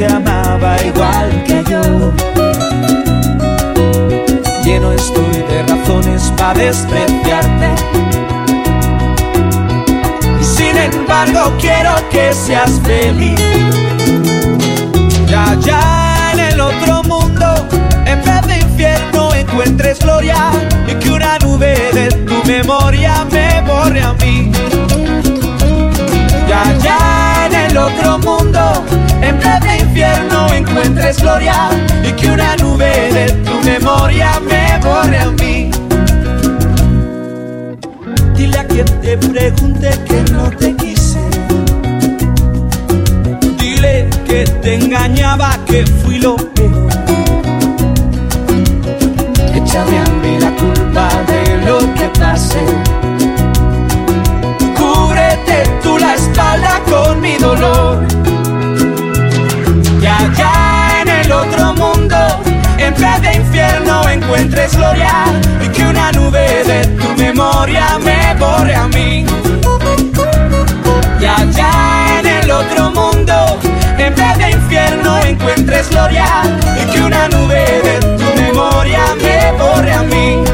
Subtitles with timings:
[0.00, 1.82] te amaba igual que yo.
[4.64, 7.68] Lleno estoy de razones para despreciarte
[10.40, 13.38] sin embargo quiero que seas feliz.
[15.28, 17.68] Ya, ya en el otro mundo,
[18.06, 20.50] en vez de infierno encuentres gloria
[20.86, 24.50] y que una nube de tu memoria me borre a mí.
[26.48, 28.84] Ya, ya en el otro mundo,
[29.22, 31.70] en vez de infierno encuentres gloria
[32.08, 35.70] y que una nube de tu memoria me borre a mí.
[38.34, 41.20] Dile a quien te pregunte que no te quise.
[43.58, 46.88] Dile que te engañaba, que fui lo peor.
[49.54, 52.64] Échame a mí la culpa de lo que pasé.
[54.76, 57.89] Cúbrete tú la espalda con mi dolor.
[62.90, 65.24] En vez de infierno encuentres gloria
[65.64, 69.24] y que una nube de tu memoria me borre a mí.
[71.20, 73.58] Ya, ya en el otro mundo,
[73.98, 76.26] en vez de infierno encuentres gloria
[76.82, 80.49] y que una nube de tu memoria me borre a mí.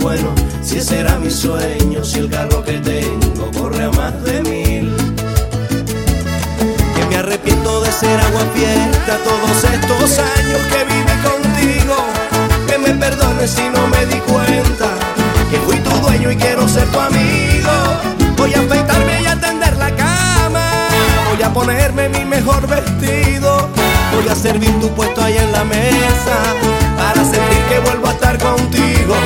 [0.00, 4.40] Bueno, si ese era mi sueño, si el carro que tengo corre a más de
[4.42, 4.96] mil.
[6.94, 11.96] Que me arrepiento de ser agua fiesta todos estos años que viví contigo.
[12.66, 14.90] Que me perdones si no me di cuenta
[15.50, 17.72] que fui tu dueño y quiero ser tu amigo.
[18.36, 20.88] Voy a afeitarme y a tender la cama.
[21.30, 23.68] Voy a ponerme mi mejor vestido.
[24.14, 26.87] Voy a servir tu puesto ahí en la mesa
[27.18, 29.16] para sentir que vuelvo a estar contigo.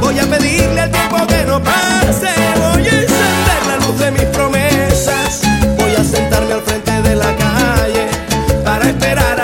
[0.00, 2.30] Voy a pedirle al tiempo que no pase.
[2.72, 5.42] Voy a encender la luz de mis promesas.
[5.78, 8.08] Voy a sentarme al frente de la calle
[8.64, 9.37] para esperar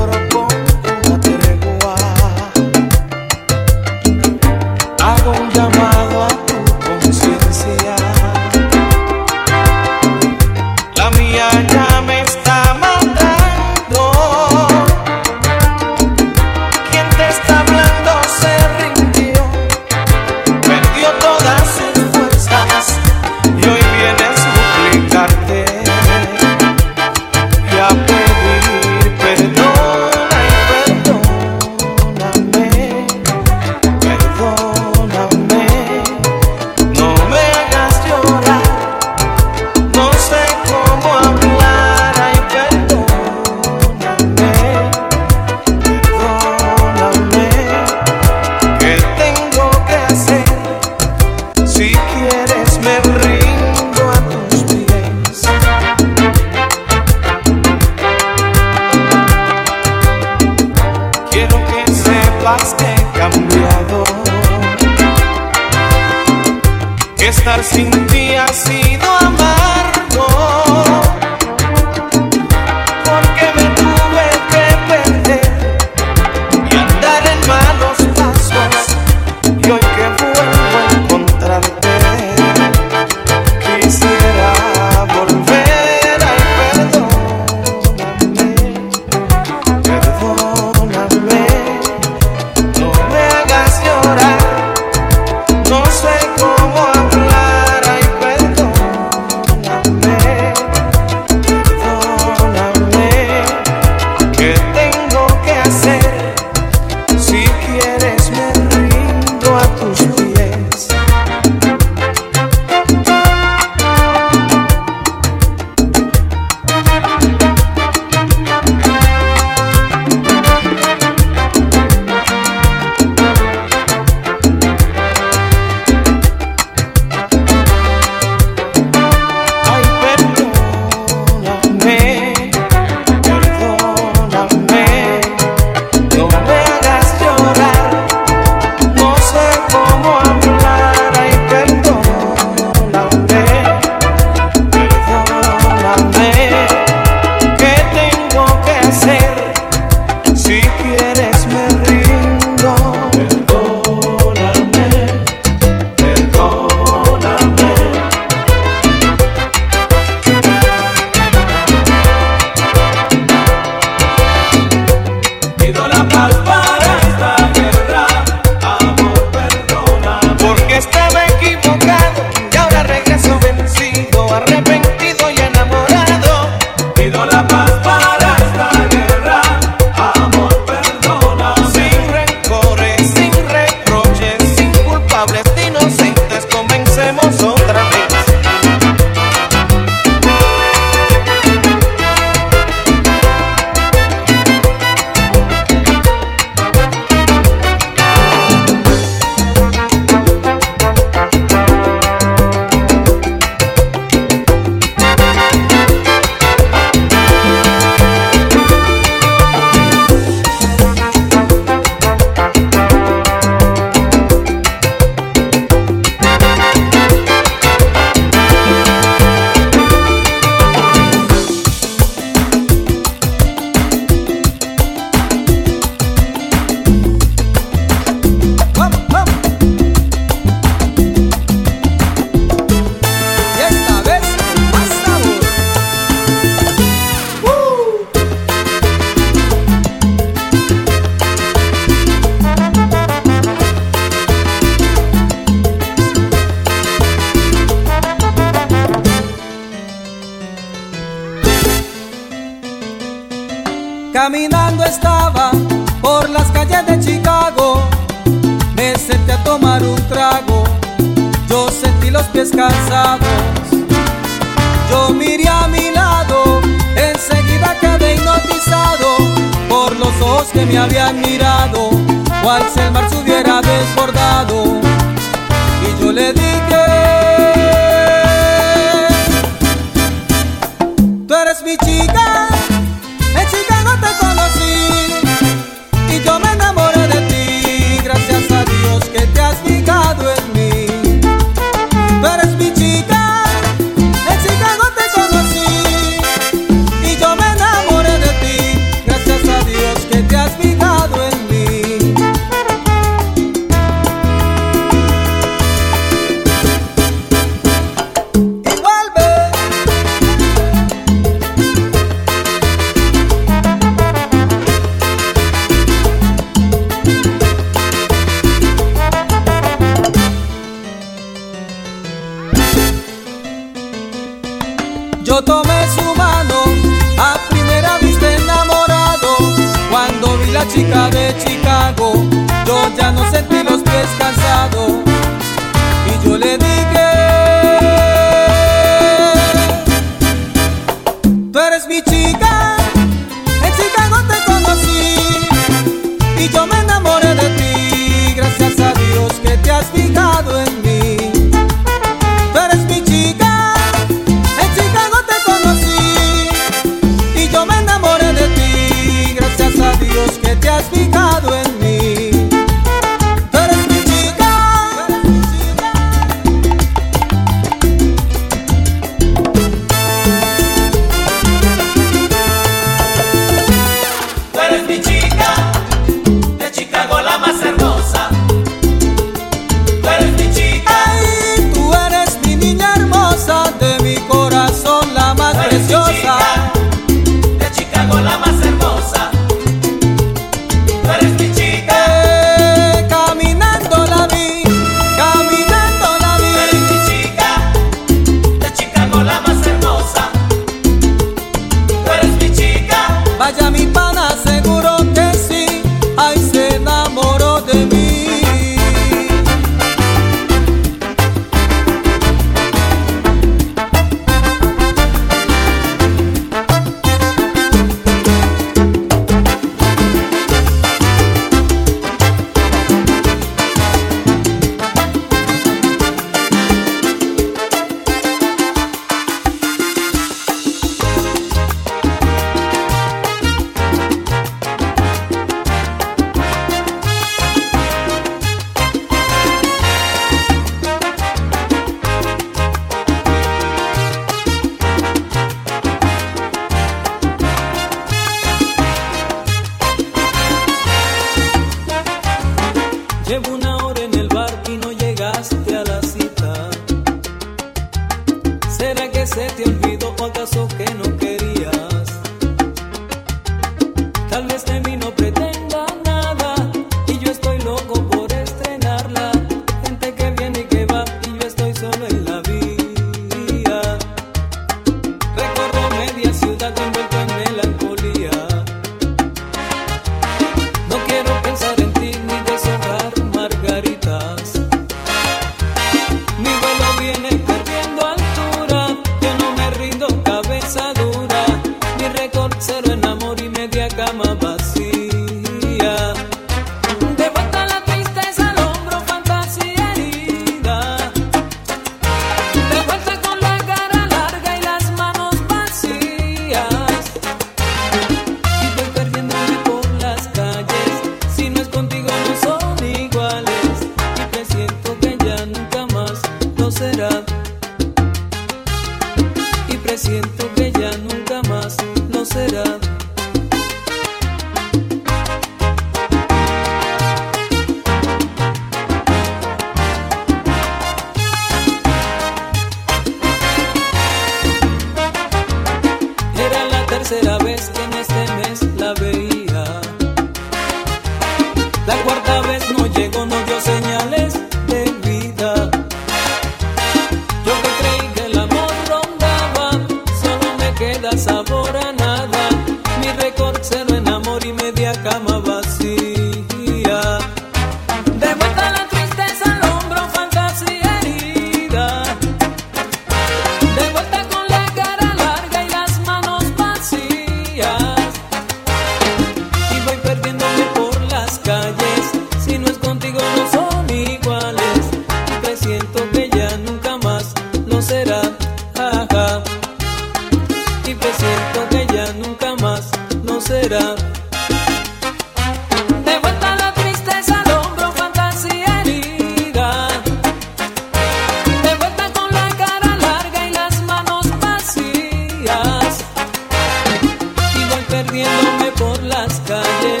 [597.91, 600.00] Me gusta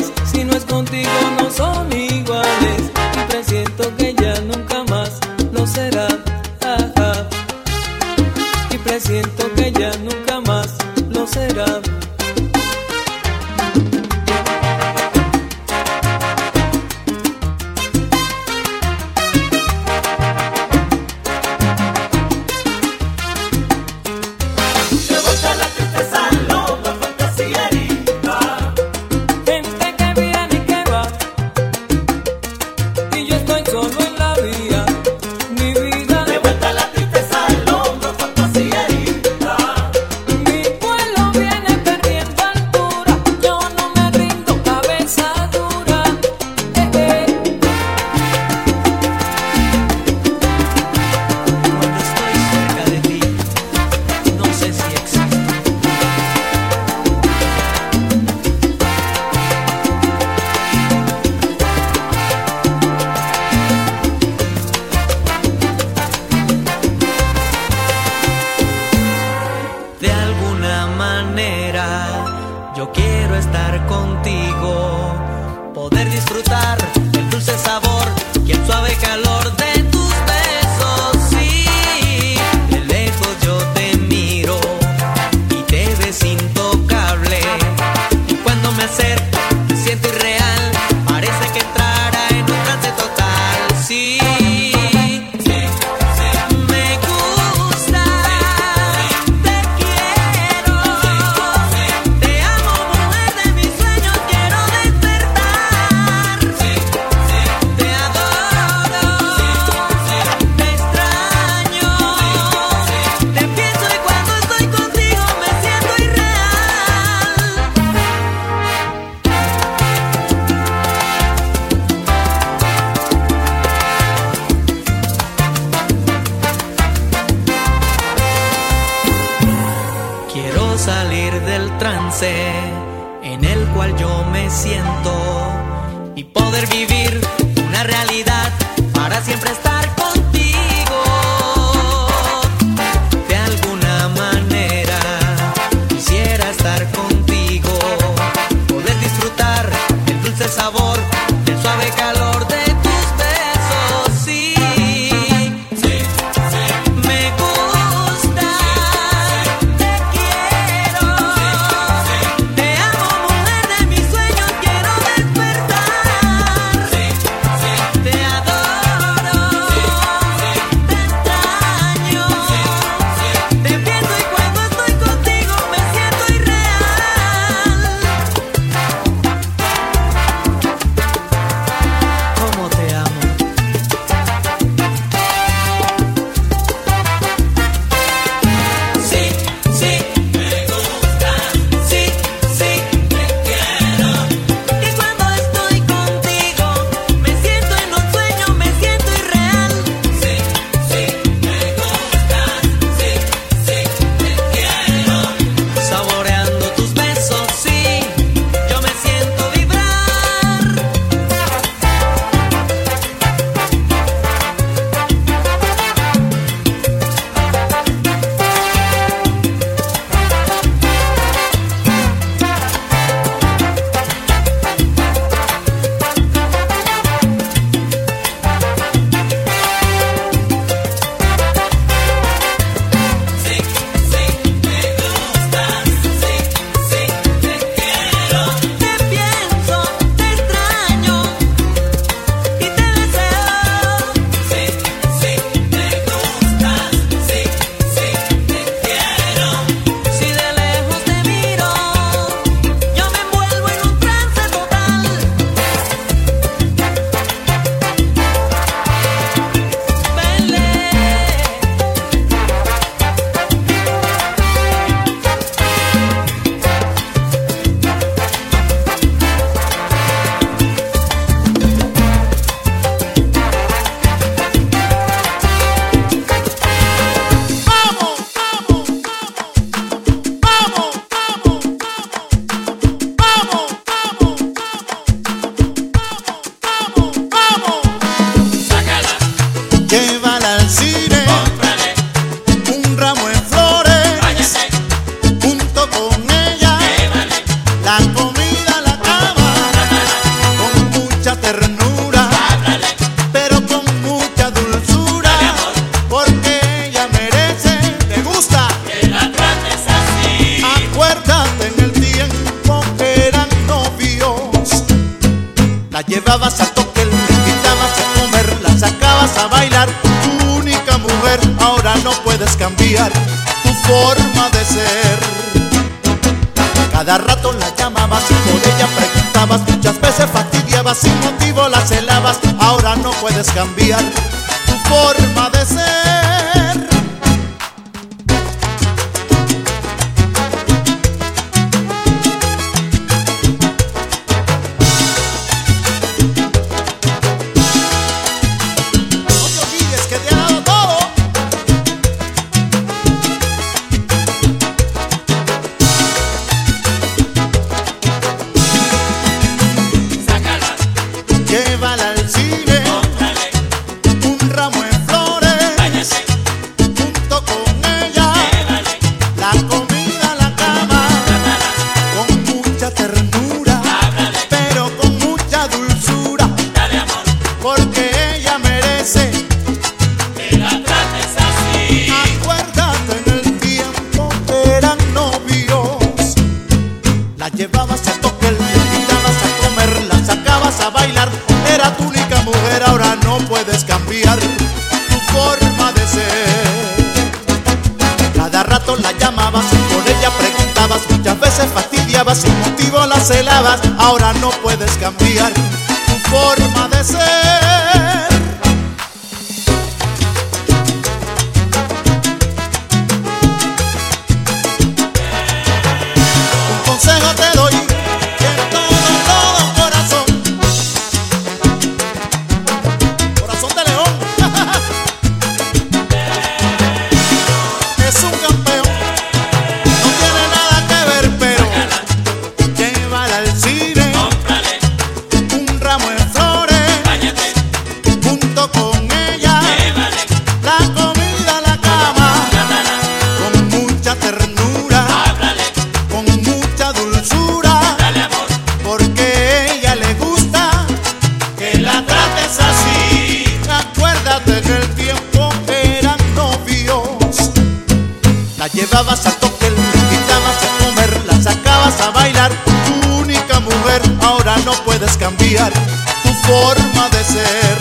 [465.41, 467.77] tu forma de ser.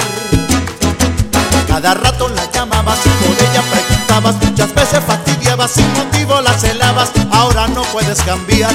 [1.69, 7.11] Cada rato la llamabas y por ella preguntabas, muchas veces fastidiabas, sin motivo la celabas.
[7.31, 8.73] Ahora no puedes cambiar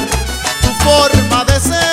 [0.61, 1.84] tu forma de ser.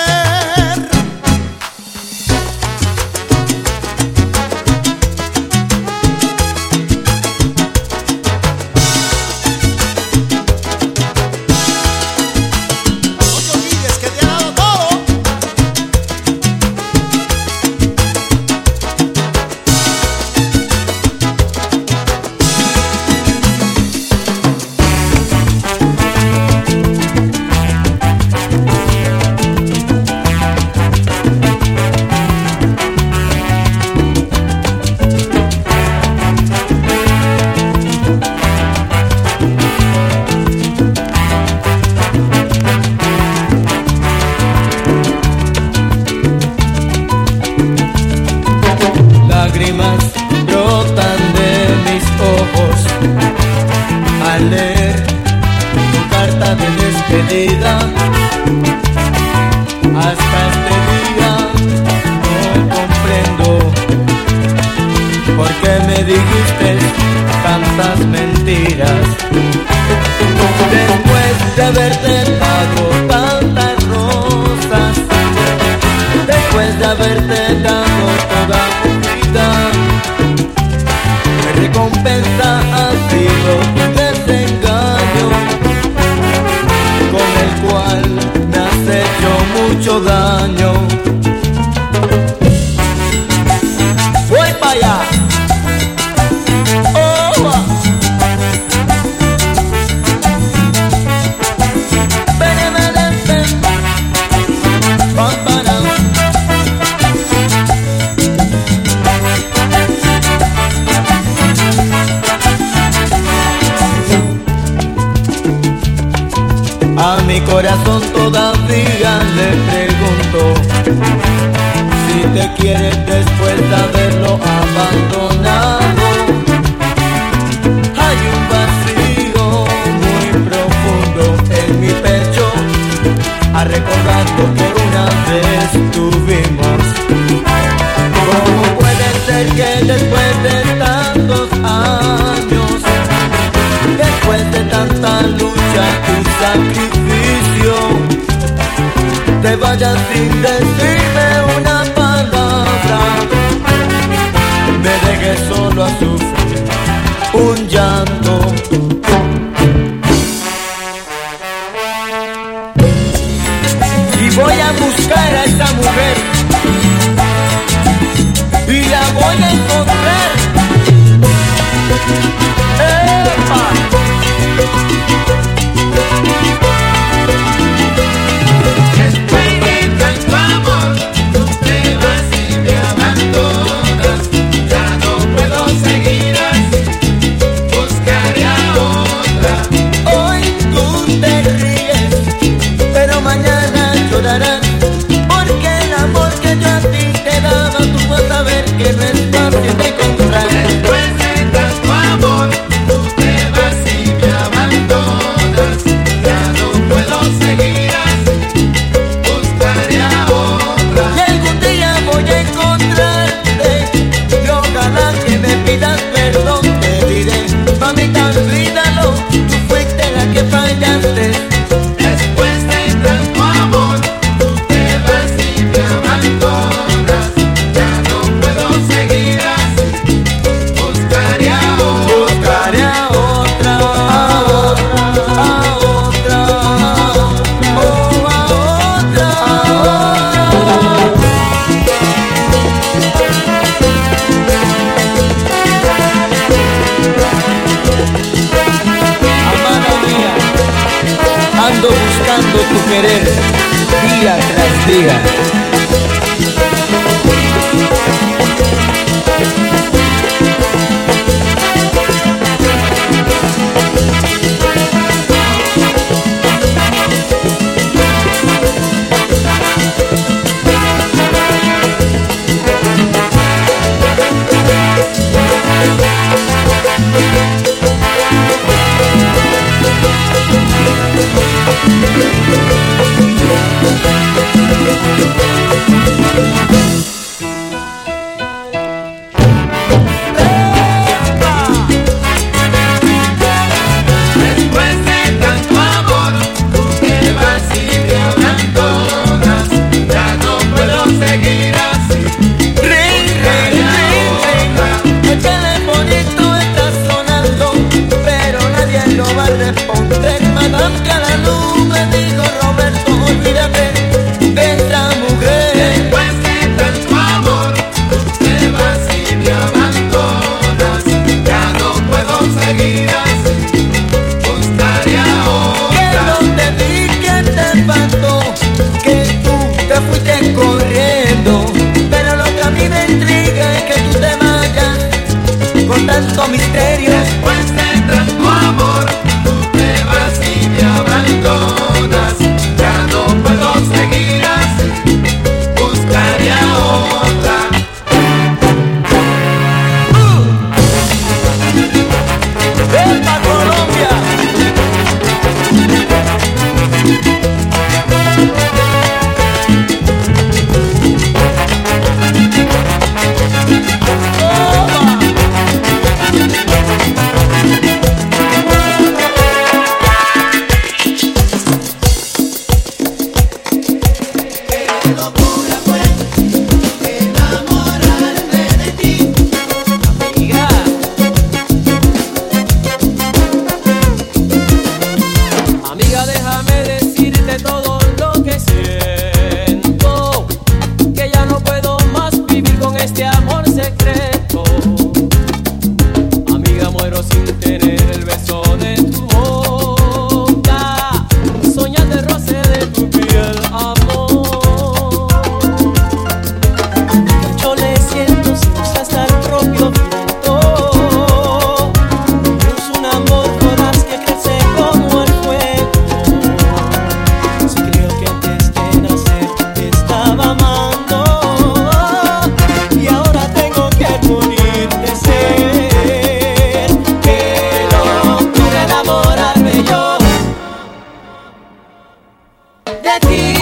[433.03, 433.52] that he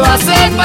[0.00, 0.59] lo hacen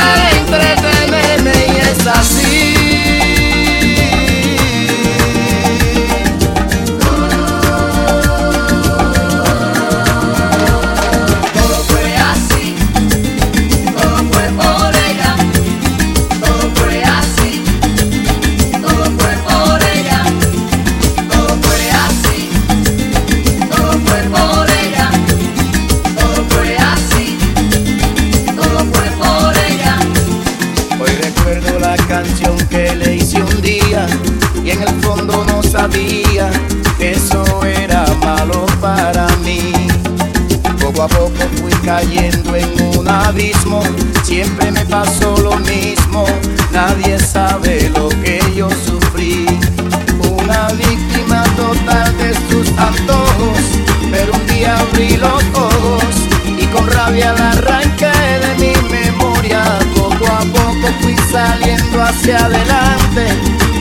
[61.36, 63.28] saliendo hacia adelante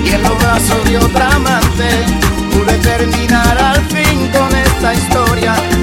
[0.04, 1.88] y en los brazos de otra amante
[2.52, 5.73] pude terminar al fin con esta historia.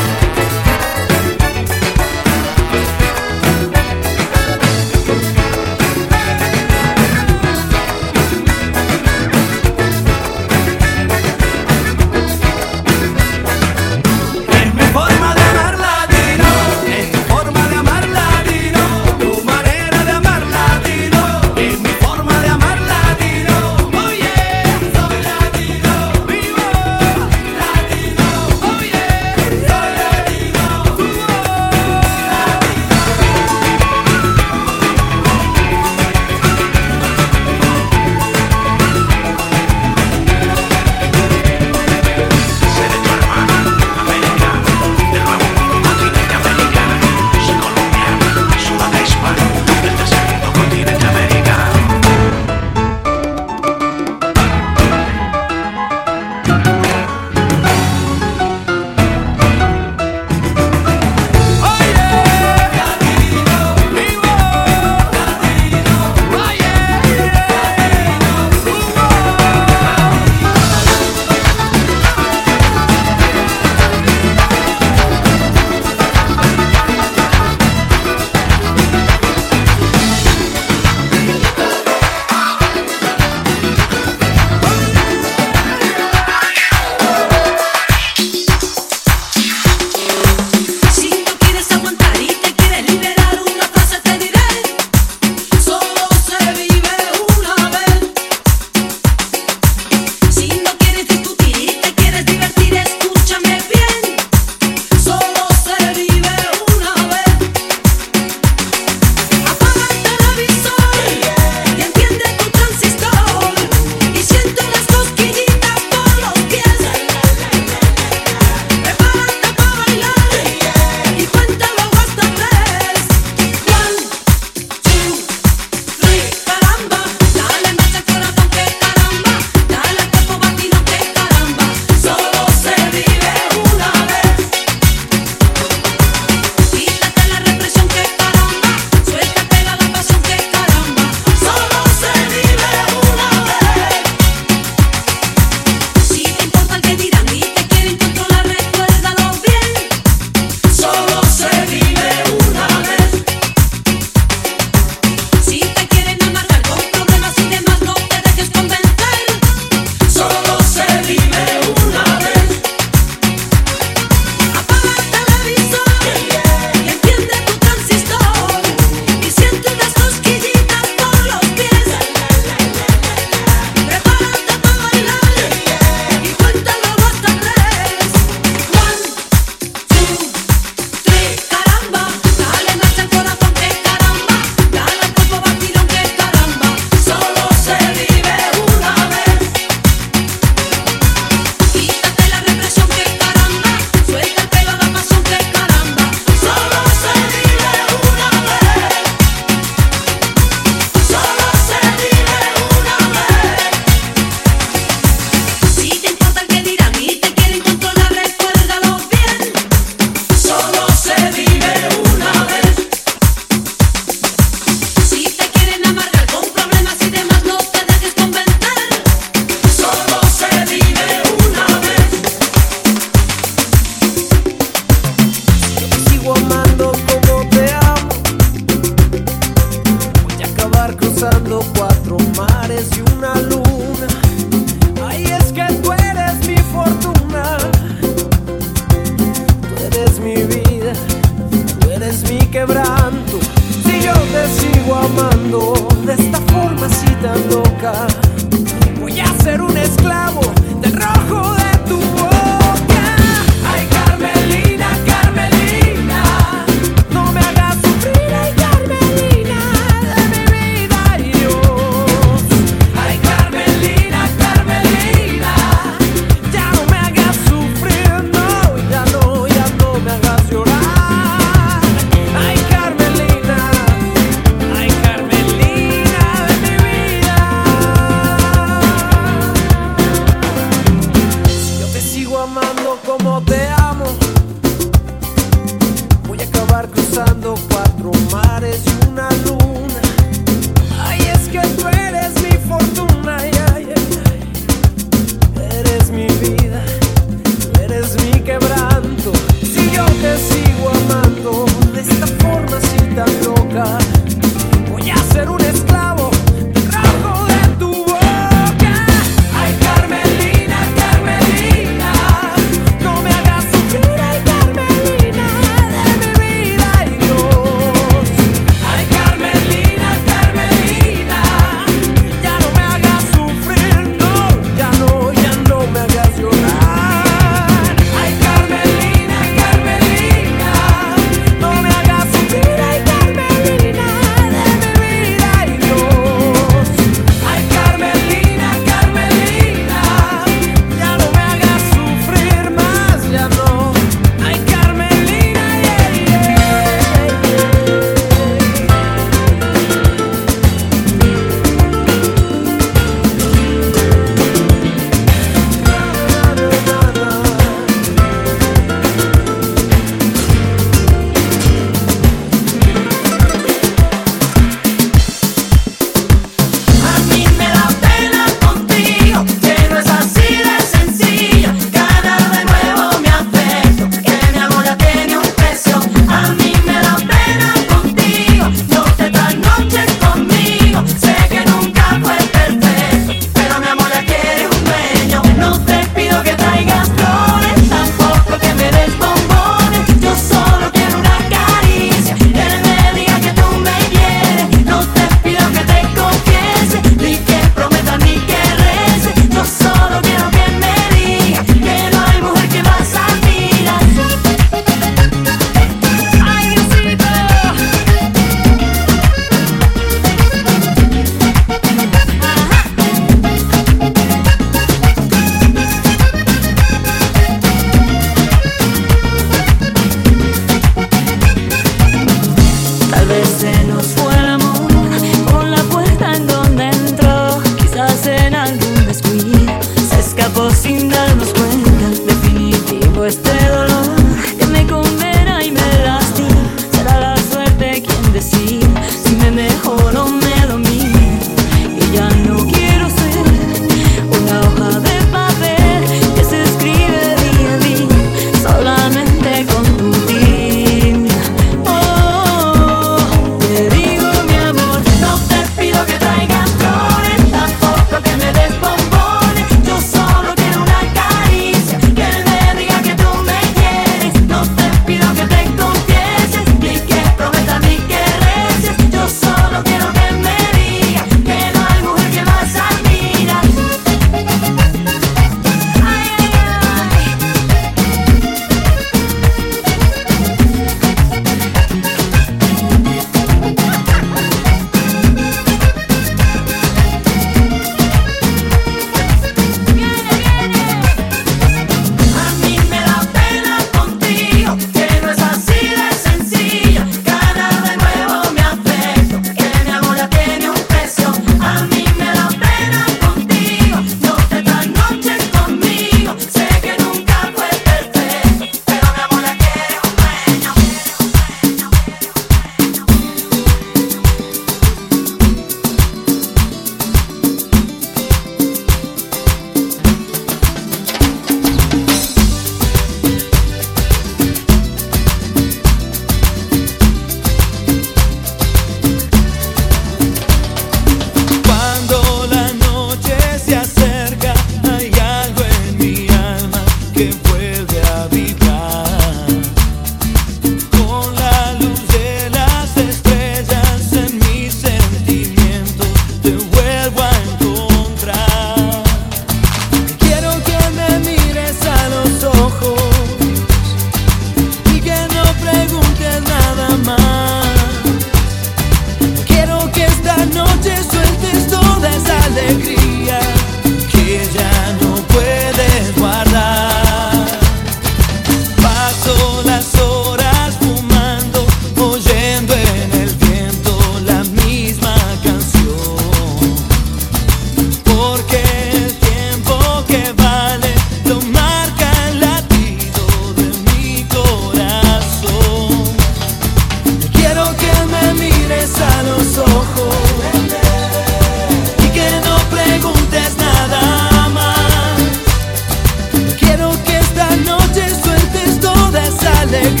[599.73, 600.00] alegría.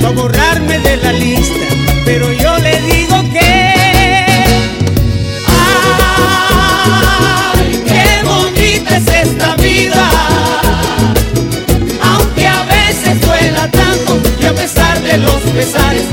[0.00, 1.66] pa' borrarme de la lista,
[2.04, 3.74] pero yo le digo que...
[7.56, 10.10] ¡Ay, qué bonita es esta vida!
[12.02, 16.04] Aunque a veces duela tanto y a pesar de los pesares,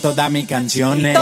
[0.00, 1.16] todas mis canciones.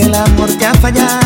[0.00, 1.19] que el amor te ha fallado.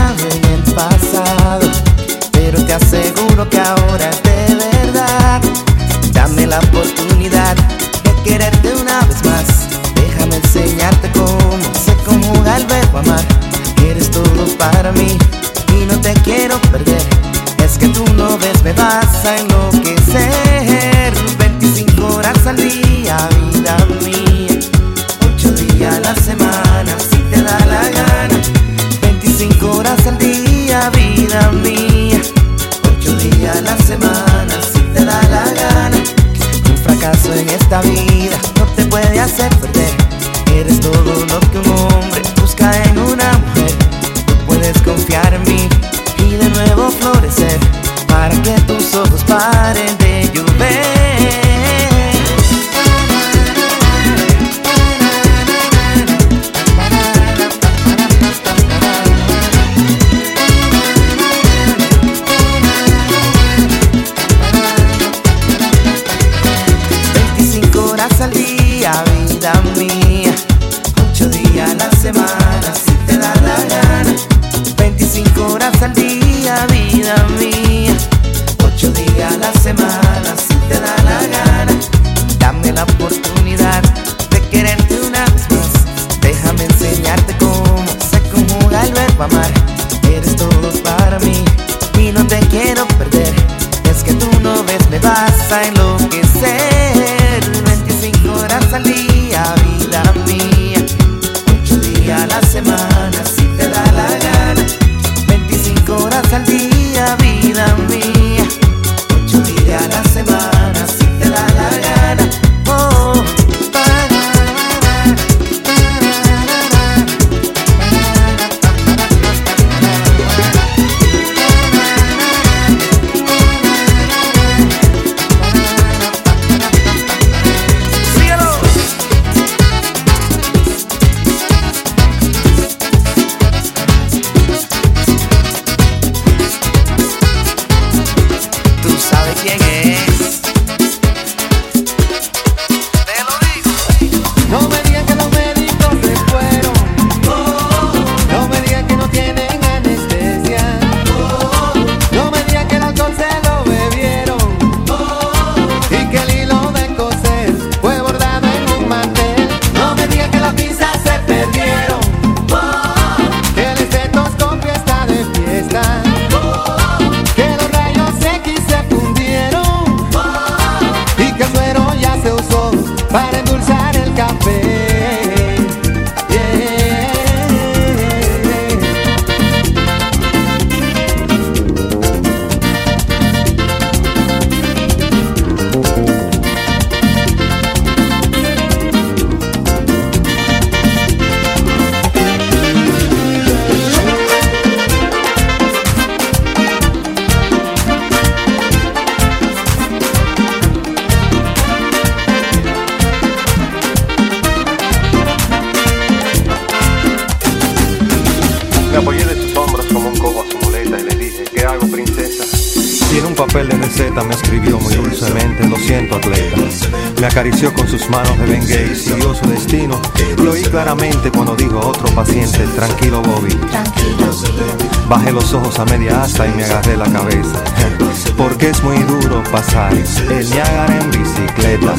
[225.55, 227.63] a media asta y me agarré la cabeza.
[228.37, 231.95] Porque es muy duro pasar el Niágara en bicicleta.